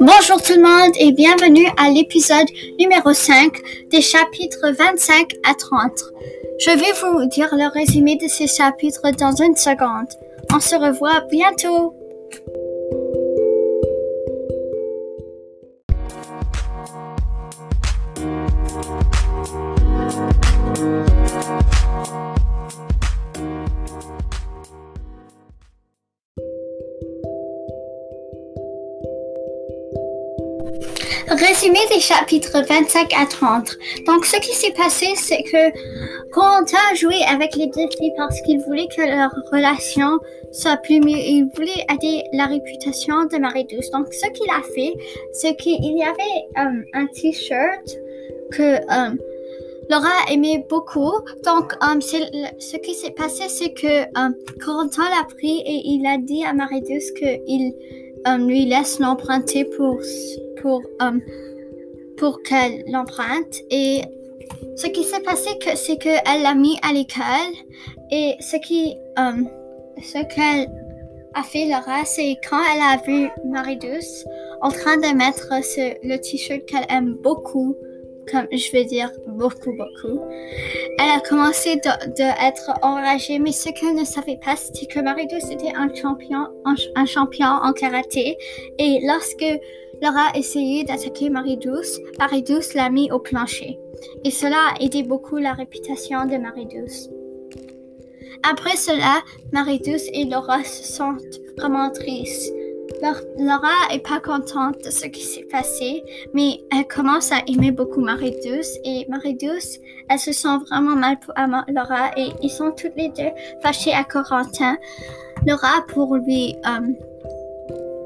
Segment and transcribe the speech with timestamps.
[0.00, 2.46] Bonjour tout le monde et bienvenue à l'épisode
[2.78, 3.52] numéro 5
[3.90, 5.90] des chapitres 25 à 30.
[6.60, 10.06] Je vais vous dire le résumé de ces chapitres dans une seconde.
[10.54, 11.97] On se revoit bientôt.
[31.38, 33.78] Résumé des chapitres 25 à 30.
[34.06, 38.40] Donc, ce qui s'est passé, c'est que Corentin a joué avec les deux filles parce
[38.40, 40.18] qu'il voulait que leur relation
[40.50, 41.16] soit plus mieux.
[41.16, 43.90] Il voulait aider la réputation de Marie-Douce.
[43.90, 44.94] Donc, ce qu'il a fait,
[45.32, 47.86] c'est qu'il y avait euh, un t-shirt
[48.50, 49.16] que euh,
[49.90, 51.12] Laura aimait beaucoup.
[51.44, 54.04] Donc, um, ce qui s'est passé, c'est que
[54.64, 57.74] Corentin l'a pris et il a dit à Marie-Douce qu'il
[58.36, 59.98] lui laisse l'emprunter pour
[60.60, 60.82] pour,
[62.16, 63.62] pour qu'elle l'emprunte.
[63.70, 64.02] Et
[64.76, 67.54] ce qui s'est passé, c'est qu'elle l'a mis à l'école.
[68.10, 70.68] Et ce qui, ce qu'elle
[71.34, 74.24] a fait, Laura, c'est quand elle a vu Marie-Douce
[74.60, 75.48] en train de mettre
[76.02, 77.76] le t-shirt qu'elle aime beaucoup,
[78.30, 80.20] comme je veux dire beaucoup, beaucoup.
[80.98, 85.72] Elle a commencé d'être enragée, mais ce qu'elle ne savait pas, c'était que Marie-Douce était
[85.74, 88.36] un champion, un, champion en karaté.
[88.78, 89.44] Et lorsque
[90.02, 93.78] Laura a essayé d'attaquer Marie-Douce, Marie-Douce l'a mis au plancher.
[94.24, 97.10] Et cela a aidé beaucoup la réputation de Marie-Douce.
[98.48, 102.52] Après cela, Marie-Douce et Laura se sentent vraiment tristes.
[103.38, 106.02] Laura est pas contente de ce qui s'est passé,
[106.34, 111.34] mais elle commence à aimer beaucoup Marie-Douce et Marie-Douce, elle se sent vraiment mal pour
[111.68, 113.30] Laura et ils sont toutes les deux
[113.62, 114.76] fâchés à Corentin.
[115.46, 116.92] Laura pour lui euh,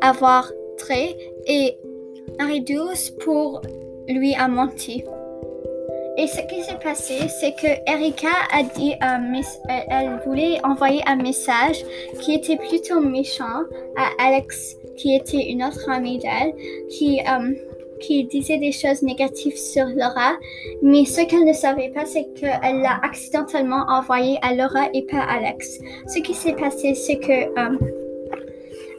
[0.00, 1.78] avoir trait et
[2.38, 3.60] Marie-Douce pour
[4.08, 5.04] lui a menti.
[6.20, 8.92] Et ce qui s'est passé, c'est que Erika a dit,
[9.88, 11.82] elle voulait envoyer un message
[12.20, 13.64] qui était plutôt méchant
[13.96, 16.52] à Alex, qui était une autre amie d'elle,
[16.90, 17.54] qui, euh,
[18.02, 20.32] qui disait des choses négatives sur Laura.
[20.82, 25.20] Mais ce qu'elle ne savait pas, c'est qu'elle l'a accidentellement envoyé à Laura et pas
[25.20, 25.78] à Alex.
[26.06, 27.78] Ce qui s'est passé, c'est que euh,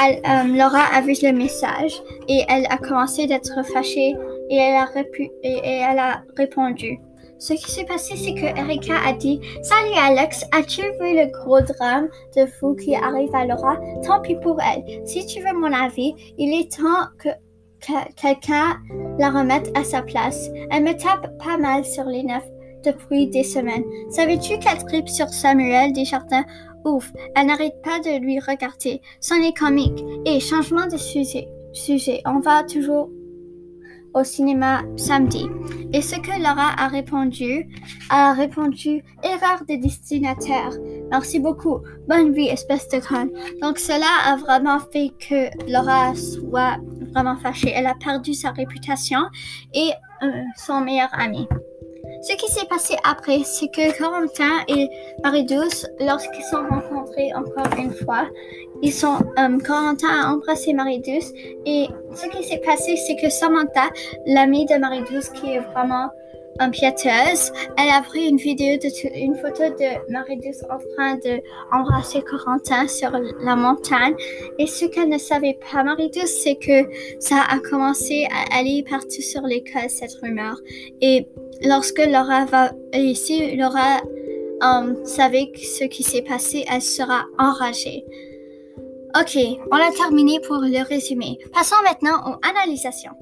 [0.00, 4.16] euh, Laura a vu le message et elle a commencé d'être fâchée
[4.50, 6.98] et elle a, répondu.
[7.38, 11.60] Ce qui s'est passé, c'est que Erika a dit Salut Alex, as-tu vu le gros
[11.60, 13.76] drame de fou qui arrive à Laura?
[14.06, 15.06] Tant pis pour elle.
[15.06, 17.28] Si tu veux mon avis, il est temps que,
[18.16, 18.78] quelqu'un
[19.18, 20.48] la remette à sa place.
[20.70, 22.48] Elle me tape pas mal sur les neufs
[22.84, 23.84] depuis des semaines.
[24.10, 26.44] Savais-tu qu'elle tripe sur Samuel Desjardins
[26.84, 29.00] Ouf, elle n'arrête pas de lui regarder.
[29.20, 30.04] C'en est comique.
[30.26, 30.96] Et changement de.
[31.74, 32.22] Sujet.
[32.24, 33.10] On va toujours
[34.14, 35.46] au cinéma samedi.
[35.92, 37.68] Et ce que Laura a répondu,
[38.10, 40.70] a répondu erreur de destinataire.
[41.10, 41.80] Merci beaucoup.
[42.08, 43.30] Bonne vie, espèce de conne.
[43.60, 46.78] Donc cela a vraiment fait que Laura soit
[47.12, 47.72] vraiment fâchée.
[47.74, 49.20] Elle a perdu sa réputation
[49.72, 49.90] et
[50.22, 51.46] euh, son meilleur ami.
[52.22, 54.88] Ce qui s'est passé après, c'est que Corentin et
[55.22, 56.64] Marie-Douce, lorsqu'ils sont
[57.34, 58.28] encore une fois,
[58.82, 61.32] ils sont, um, Corentin a embrassé Marie-Douce
[61.66, 63.88] et ce qui s'est passé, c'est que Samantha,
[64.26, 66.08] l'amie de Marie-Douce, qui est vraiment
[66.70, 68.88] piéteuse, elle a pris une vidéo de
[69.18, 71.40] une photo de Marie-Douce en train de
[71.72, 73.10] embrasser Corentin sur
[73.40, 74.14] la montagne.
[74.58, 76.88] Et ce qu'elle ne savait pas, Marie-Douce, c'est que
[77.18, 80.56] ça a commencé à aller partout sur l'école, cette rumeur.
[81.00, 81.26] Et
[81.62, 84.00] lorsque Laura va ici, Laura
[84.64, 88.04] um, savait ce qui s'est passé, elle sera enragée.
[89.16, 89.38] Ok,
[89.70, 91.38] on a terminé pour le résumé.
[91.52, 93.12] Passons maintenant aux analysations.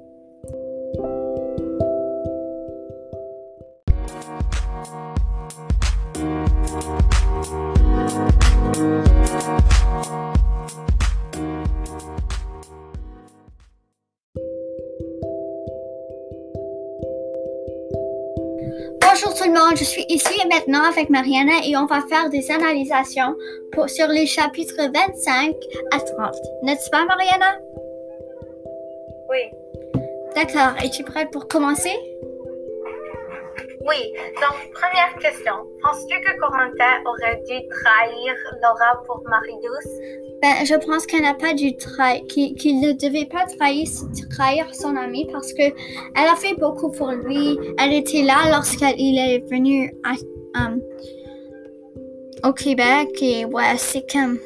[19.02, 22.31] Bonjour tout le monde, je suis ici et maintenant avec Mariana et on va faire
[22.31, 23.34] des analysations
[23.72, 25.54] pour, sur les chapitres 25
[25.90, 26.34] à 30.
[26.62, 27.58] N'est-ce pas Mariana?
[29.31, 29.50] Oui.
[30.34, 31.94] D'accord, es-tu prête pour commencer?
[33.88, 35.55] Oui, donc première question.
[35.82, 39.93] Penses-tu que Corentin aurait dû trahir Laura pour Marie-Douce?
[40.40, 43.88] Ben, je pense qu'elle n'a pas dû trahir, qu'il ne devait pas trahir,
[44.31, 47.58] trahir son ami parce que elle a fait beaucoup pour lui.
[47.79, 49.93] Elle était là lorsqu'il est venu
[50.55, 50.81] um,
[52.44, 54.38] au Québec et ouais, c'est comme,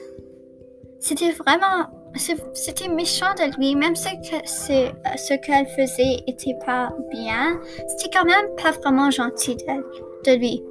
[1.00, 6.93] c'était vraiment c'était méchant de lui, même ce que c'est ce qu'elle faisait était pas
[7.11, 7.61] bien.
[7.89, 10.65] C'était quand même pas vraiment gentil de, de lui.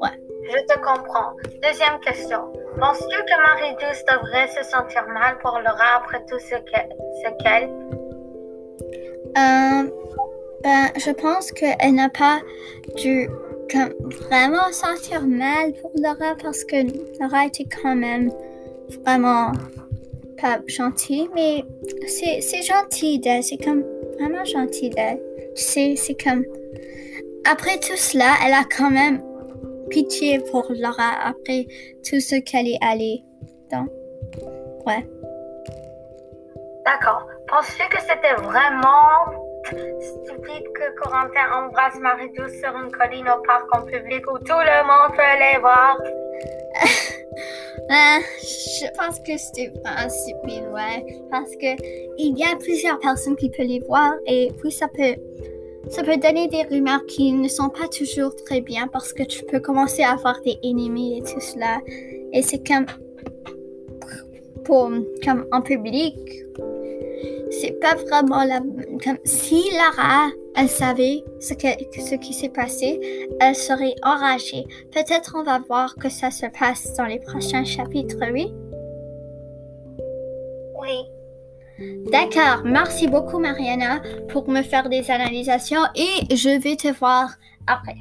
[0.00, 0.10] Ouais.
[0.50, 1.32] Je te comprends.
[1.62, 2.52] Deuxième question.
[2.78, 7.70] Penses-tu que Marie-Douce devrait se sentir mal pour Laura après tout ce qu'elle...
[9.38, 9.90] Euh,
[10.62, 12.40] ben, je pense qu'elle n'a pas
[12.96, 13.28] dû
[13.70, 13.92] comme,
[14.28, 16.76] vraiment sentir mal pour Laura parce que
[17.20, 18.30] Laura était quand même
[19.02, 19.52] vraiment
[20.40, 21.64] pas gentille, mais
[22.06, 23.84] c'est gentil d'elle, c'est comme
[24.18, 25.20] vraiment gentil d'elle.
[25.54, 26.44] Tu sais, c'est comme
[27.48, 29.22] après tout cela, elle a quand même
[29.88, 31.66] pitié pour Laura après
[32.08, 33.22] tout ce qu'elle est allée
[33.70, 33.86] dans.
[34.84, 35.06] Ouais.
[36.84, 37.26] D'accord.
[37.48, 43.82] Penses-tu que c'était vraiment stupide que Corentin embrasse Marie-Douce sur une colline au parc en
[43.82, 45.96] public où tout le monde peut aller voir?
[47.88, 51.20] Euh, je pense que c'était pas stupide, ouais.
[51.30, 51.80] Parce que
[52.18, 55.14] il y a plusieurs personnes qui peuvent les voir et puis ça peut
[55.88, 59.44] ça peut donner des rumeurs qui ne sont pas toujours très bien parce que tu
[59.44, 61.80] peux commencer à avoir des ennemis et tout cela.
[62.32, 62.86] Et c'est comme,
[64.64, 64.90] pour,
[65.24, 66.16] comme en public,
[67.50, 68.58] c'est pas vraiment la,
[69.04, 71.68] comme si Lara, elle savait ce, que,
[72.00, 74.64] ce qui s'est passé, elle serait enragée.
[74.92, 78.52] Peut-être on va voir que ça se passe dans les prochains chapitres, oui?
[80.80, 82.06] Oui.
[82.10, 87.34] D'accord, merci beaucoup Mariana pour me faire des analysations et je vais te voir
[87.66, 87.96] après.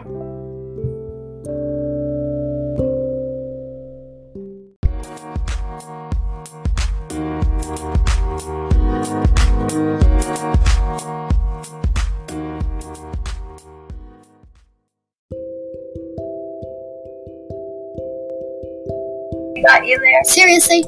[19.61, 20.23] Got you there.
[20.23, 20.83] Seriously?